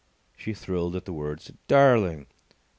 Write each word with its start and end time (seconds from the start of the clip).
She 0.35 0.55
thrilled 0.55 0.95
at 0.95 1.05
the 1.05 1.13
words. 1.13 1.51
"Darling!" 1.67 2.25